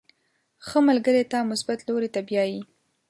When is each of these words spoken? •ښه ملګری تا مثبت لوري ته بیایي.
•ښه 0.65 0.79
ملګری 0.89 1.23
تا 1.31 1.39
مثبت 1.51 1.79
لوري 1.87 2.09
ته 2.15 2.21
بیایي. 2.27 2.59